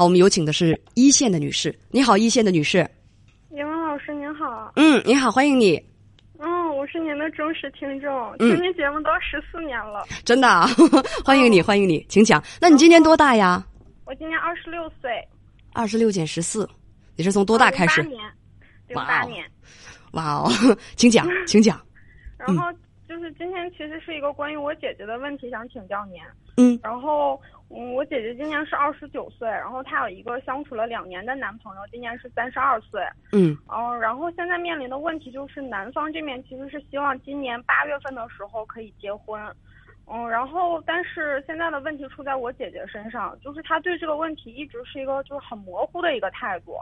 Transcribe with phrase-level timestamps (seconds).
[0.00, 1.78] 好，我们有请的是一线的女士。
[1.90, 2.88] 你好，一线的女士。
[3.50, 4.72] 叶文老师您好。
[4.76, 5.76] 嗯，你好，欢迎你。
[6.38, 10.02] 嗯，我是您的忠实听众，嗯听您节目都十四年了。
[10.24, 10.66] 真的、啊，
[11.22, 12.42] 欢迎你，欢迎你，请讲。
[12.58, 13.62] 那你今年多大呀？
[14.06, 15.10] 我今年二十六岁。
[15.74, 16.66] 二十六减十四，
[17.14, 18.08] 你是从多大开始08？
[18.08, 18.20] 年，
[18.88, 19.44] 零八年。
[20.12, 20.50] 哇哦，
[20.96, 21.78] 请讲，请讲。
[22.40, 22.72] 然后
[23.20, 26.22] 就是今天其实是一个关于我姐姐的问题，想请教您。
[26.56, 33.02] 嗯然后，嗯，我姐姐今年是二十九岁，然后她有一个相处了两年的男朋友，今年是三十二岁。
[33.32, 39.38] 嗯嗯，然后现在面临的问题就是男方这边其实是希望今年八月份的时候可以结婚，
[40.10, 46.72] 嗯，然后但是现在的问题出在我姐姐身上，就是她对这个问题一直是一个就是很模糊的一个态度，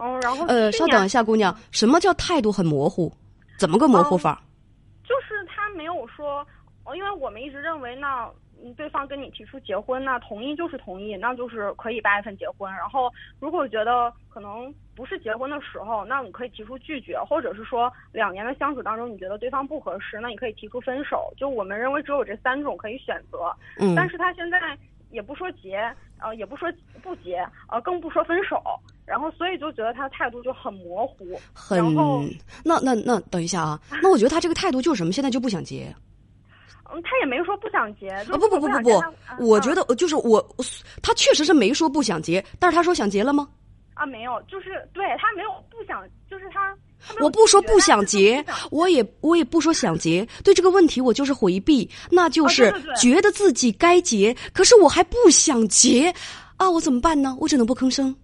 [0.00, 3.12] 嗯，然后呃，稍等一下，姑娘，什么叫态度很模糊？
[3.58, 4.42] 怎么个模糊法？
[5.76, 6.46] 没有说，
[6.84, 8.30] 呃因为我们一直认为那。
[8.64, 12.72] 嗯，对方跟你提出结婚，那同意就是同意，那就是可以八月份结婚。
[12.72, 21.32] 然后，如果觉得可能不是结婚的时候，那你可以提出拒绝，或者是说两年的相处当中，你觉得对方不合适，那你可以提出分手。
[21.36, 23.52] 就我们认为只有这三种可以选择。
[23.80, 24.78] 嗯但是他现在
[25.10, 28.62] 也不说结，呃，也不说不结，呃，更不说分手。
[29.04, 31.38] 然后，所以就觉得他的态度就很模糊。
[31.52, 31.94] 很
[32.64, 35.12] 那那那，等一下啊，那我觉得他这个态度就是什么？
[35.12, 35.94] 现在就不想结
[36.94, 38.08] 嗯，他也没说不想结。
[38.08, 38.22] 啊！
[38.24, 40.56] 就是不不不不不我觉得呃就是我，
[41.02, 43.48] 他确实是没说不想结，但是他说想结了吗？
[43.94, 46.74] 啊，没有，就是对他没有不想，就是他。
[47.04, 50.24] 他我不说不想结我也我也不说想结。
[50.44, 56.14] 对这个问题，我就是回避，那就是觉得自己该结，可是我还不想结
[56.58, 57.36] 啊，我怎么办呢？
[57.40, 58.14] 我只能不吭声。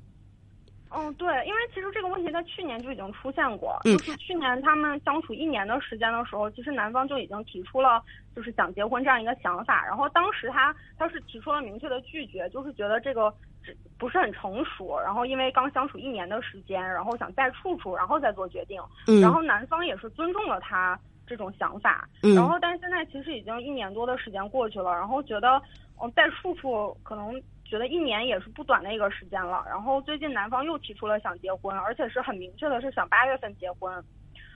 [0.91, 8.03] 嗯，对，因为其实这个问题在去年就已经出现过，嗯就是去年他们相处一年的时间的时候，其实男方就已经提出了
[8.35, 22.35] 就是想结婚这样一个想法，然后当时他他是提出了明确的拒绝，就是觉得这个只不是很成熟，然后因为刚相处一年的时间，然后想再处处，然后再做决定，嗯，然后男方也是尊重了他这种想法，嗯。
[22.35, 25.61] 然后但是现在其实已经一年多的时间过去了，然后觉得
[26.03, 33.93] 嗯再处处可能觉得一年也是不短的一个时间了，然后最近男方又提出了想结婚，而且是很明确的是想八月份结婚。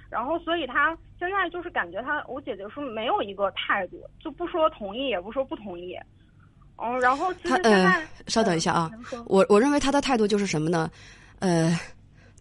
[0.08, 5.96] 然后，所以他现在就是感觉他，我姐姐说没有一个态度，就不说同意，也不说不同意。
[6.76, 8.90] 嗯，然后其实他现在、呃，稍等一下啊
[9.26, 10.90] 我我认为他的态度就是什么呢？
[11.38, 11.74] 呃，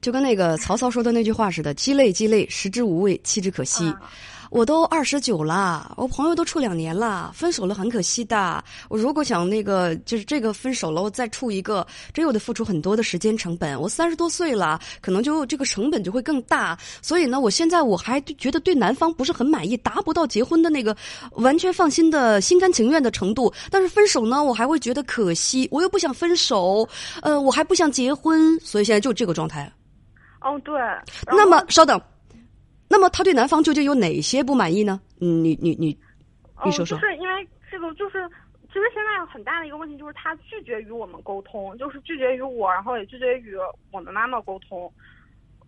[0.01, 3.87] 就跟那个曹操说的那句话似的：“鸡肋鸡肋，食之无味，弃之可惜。
[3.87, 4.11] 啊
[4.51, 8.62] 我都二十九了，我朋友都处两年了，分手了很可惜的。
[8.89, 13.79] 我如果想那个就是这个分手了，我再处一个，这又得付出很多的时间成本。
[13.79, 16.78] 我三十多岁了，可能就这个成本就会更大。
[17.01, 20.94] 所以呢，我现在我还觉得对男方不是很满意，达不到结婚的那个
[21.35, 23.53] 完全放心的心甘情愿的程度。
[23.69, 26.85] 但是分手呢，我还会觉得可惜，我又不想分手，
[27.22, 29.72] 呃，我还不想结婚，所以现在就这个状态。
[30.41, 30.73] 哦，对。
[31.28, 32.01] 那么稍等，
[32.91, 35.00] 那么他对男方究竟有哪些不满意呢？
[35.22, 35.97] 嗯你你你，
[36.66, 38.28] 你说说嗯，就是因为这个，就是
[38.68, 43.56] 其实现在很大的一个问题就是他拒绝与我们沟通，就是拒绝与我，然后也拒绝与
[43.91, 44.91] 我们妈妈沟通。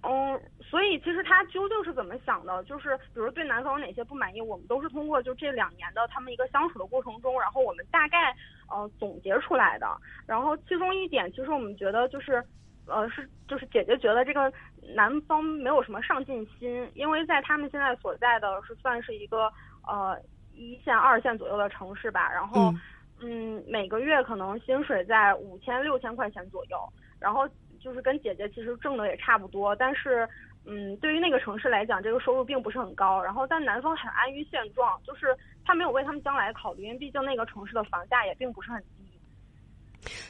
[0.02, 2.62] 嗯，所以其实他究竟是怎么想的？
[2.66, 8.36] 就是比如对男方有哪些不满意，我们都是通过就这两年的他们一个相处的过程中，然后我们大概
[8.70, 9.88] 呃总结出来的。
[10.28, 12.44] 然后其中一点，其实我们觉得就是。
[12.88, 14.52] 呃，是就是姐姐觉得这个
[14.96, 19.52] 男方没有什么上进心，因为在他们现在所在的是算是一个
[19.88, 20.18] 呃
[20.54, 22.74] 一线、二线左右的城市吧，然后
[23.22, 26.78] 嗯每个月可能薪水在五千、六千块钱左右，
[27.20, 27.48] 然后
[27.80, 30.28] 就是跟姐姐其实挣的也差不多，但是
[30.66, 35.28] 嗯对于那个城市来讲，这个收入并不是很高，然后但男方很安于现状，就是
[35.66, 39.03] 他没有为他们将来考虑，因为毕竟那个城市的房价也并不是很低。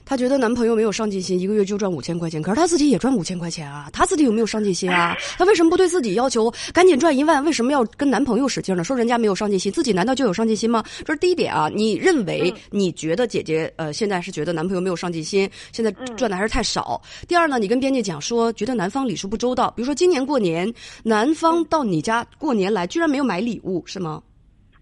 [0.06, 5.16] 她觉得男朋友没有上进心，一个月就赚五千块钱，可是她自己也赚五千块钱啊，她自己有没有上进心啊？
[5.38, 7.44] 她为什么不对自己要求赶紧赚一万？
[7.44, 8.84] 为什么要跟男朋友使劲呢？
[8.84, 10.84] 说人家没有上进心，自己难道就有上进心吗？
[11.06, 11.70] 这是第一点啊。
[11.74, 17.02] 你认为嗯你觉得姐姐呃现在是觉得男朋友没有上进心，现在嗯赚的还是太少。
[17.28, 20.72] 第二呢，你跟编辑讲说觉得男方礼数不周到，比如说今年过年，
[21.04, 24.22] 男方到你家过年来，居然没有买礼物，是吗？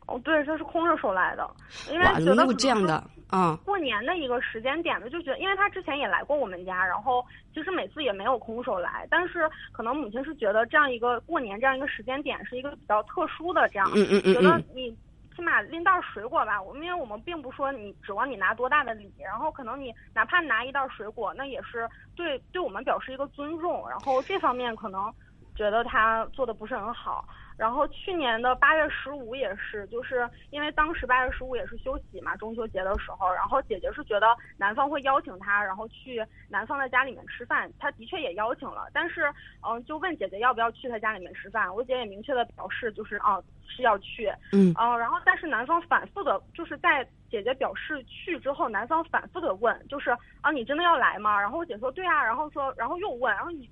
[0.07, 1.49] 哦，对，这是空着手来的，
[1.89, 3.01] 因为觉得这样的
[3.31, 3.57] 啊？
[3.65, 14.97] 过年的一个时间点的，就觉得，因为他之前也来过我们家，然后其实每次也没有空手来，但是可能母亲是觉得这样一个过年这样一个时间点是一个比较特殊的这样，嗯嗯嗯觉得嗯，你
[15.35, 25.11] 起码拎袋水果吧，我因为我们并不说你指望你拿多大的礼，然后可能你哪怕拿一袋水果，那也是对对我们表示一个尊重，然后这方面可能。
[25.55, 27.25] 觉得他做的不是很好。
[27.57, 39.31] 然后去年的八月十五也是，就是因为当时八月十五也是休息嘛，中秋节的时候，然后姐姐是觉得男方会邀请她，然后去男方的家里面吃饭，她的确也邀请了，但是
[39.67, 50.09] 嗯，就问姐姐要不要去他家里面吃饭，我姐也明确的表示就是啊是要去，嗯嗯，然后但是男方反复的，就是在姐姐表示去之后，男方反复的问，就是
[50.41, 51.39] 啊你真的要来吗？
[51.39, 53.69] 然后我姐说对啊，然后说然后又问，然后你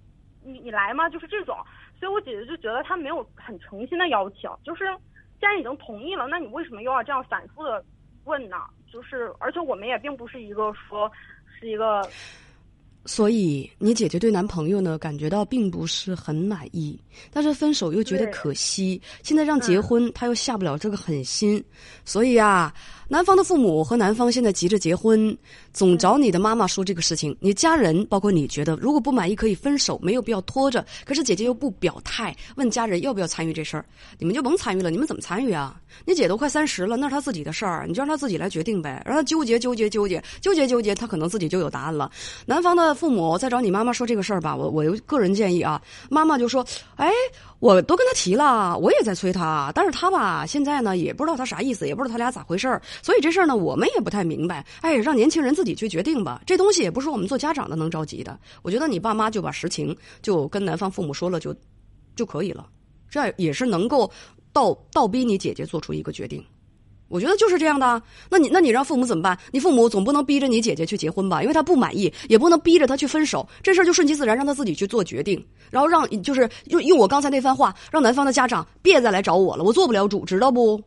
[0.53, 1.09] 你你来吗？
[1.09, 1.57] 就是这种。
[1.99, 4.85] 所以我姐姐就觉得他没有很诚心的邀请，就是
[5.39, 7.83] 既然已经同意了，那你为什么又要这样反复的
[8.23, 8.57] 问呢？
[8.91, 11.11] 就是而且我们也并不是一个说
[11.59, 12.01] 是一个，
[13.05, 16.99] 所以你姐姐对男朋友呢感觉到并不是很满意，
[17.31, 21.63] 但是分手又觉得可惜，现在让结婚他又下不了这个狠心，
[22.05, 22.73] 所以啊，
[23.07, 25.35] 男方的父母和男方现在急着结婚，
[25.73, 27.35] 总找你的妈妈说这个事情。
[27.39, 30.85] 你家人包括你觉得如果不满意可以分手，没有必要拖着。
[31.05, 33.85] 可是姐姐又不表态，问家人要不要参与这事儿，
[34.19, 34.91] 你们就甭参与了。
[34.91, 35.79] 你们怎么参与啊？
[36.05, 42.11] 你姐都快三十了，那是她自己的事儿，你就让她自己来决定呗，让她纠结纠结纠结纠结纠结，她可能自己就有答案了。
[42.45, 46.65] 男方的父母再找你妈妈说这个事儿吧，我我个人建议啊，妈妈就说，
[46.95, 47.11] 哎。
[47.59, 54.65] 我都跟他提了，我也在催他，但是他吧，现在呢也不知道他啥意思，也不知道他俩咋回事儿，所以这事儿呢我们也不太明白。
[54.79, 58.39] 哎，让年轻人自己去决定吧，这东西也不是我们做家长的能着急的。
[58.61, 61.53] 我觉得你爸妈就把实情就跟男方父母说了就
[62.15, 62.65] 就可以了，
[63.09, 64.09] 这也是能够
[64.53, 66.41] 倒倒逼你姐姐做出一个决定。
[67.09, 69.37] 我觉得就是这样的，那你那你让父母怎么办？
[69.51, 71.41] 你父母总不能逼着你姐姐去结婚吧？
[71.41, 73.47] 因为她不满意，也不能逼着她去分手。
[73.61, 80.81] 这事儿就顺其自然，让她自己去做决定，然后让就是用用我刚才那番话，让男方的家长别再来找我了，我做不了主，知道不？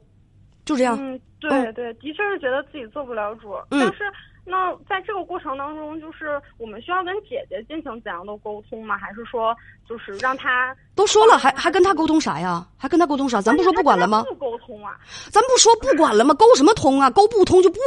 [0.65, 0.97] 就这样。
[1.01, 4.05] 嗯，对对，的确是觉得自己做不了主，嗯、但是
[4.45, 8.99] 那在这个过程当中，就是我们需要跟姐姐进行怎样的沟通吗？
[8.99, 9.57] 还是说
[9.89, 12.67] 就是让她都说了，还还跟她沟通啥呀？
[12.77, 13.41] 还跟她沟通啥？
[13.41, 14.25] 咱不说不管了吗？
[14.29, 14.99] 不沟通啊？
[15.31, 16.35] 咱不说不管了吗？
[16.35, 17.09] 沟什么通啊？
[17.11, 17.79] 沟不通就不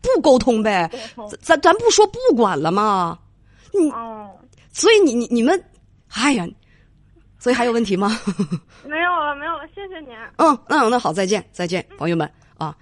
[0.00, 0.90] 不沟通呗。
[1.40, 3.18] 咱咱不说不管了吗？
[3.72, 4.30] 你哦，
[4.72, 5.62] 所以你你你们，
[6.14, 6.46] 哎呀，
[7.38, 8.10] 所以还有问题吗？
[8.86, 10.16] 没有了，没有了，谢谢您。
[10.36, 12.76] 嗯，那那好，再见，再见，朋友们啊。